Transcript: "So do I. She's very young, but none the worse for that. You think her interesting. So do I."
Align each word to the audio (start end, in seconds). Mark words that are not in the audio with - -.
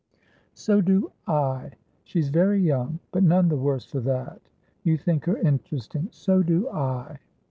"So 0.55 0.81
do 0.81 1.11
I. 1.27 1.73
She's 2.05 2.29
very 2.29 2.59
young, 2.59 2.97
but 3.11 3.21
none 3.21 3.49
the 3.49 3.55
worse 3.55 3.85
for 3.85 3.99
that. 3.99 4.41
You 4.81 4.97
think 4.97 5.25
her 5.25 5.37
interesting. 5.37 6.07
So 6.11 6.41
do 6.41 6.67
I." 6.69 7.19